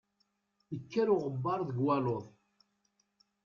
Ikker 0.75 1.07
uɣebbar 1.15 1.59
deg 1.69 1.77
waluḍ. 1.85 2.25